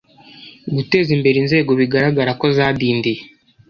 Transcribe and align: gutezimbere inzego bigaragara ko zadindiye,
gutezimbere 0.75 1.37
inzego 1.39 1.71
bigaragara 1.79 2.31
ko 2.39 2.45
zadindiye, 2.57 3.21